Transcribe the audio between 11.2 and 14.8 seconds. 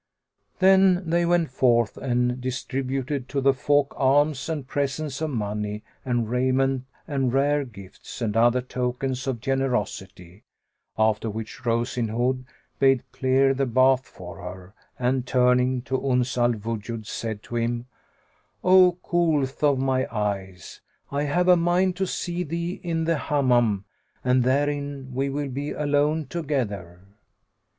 which Rose in Hood bade clear the bath for her[FN#80]